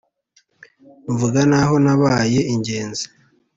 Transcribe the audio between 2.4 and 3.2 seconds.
ingenzi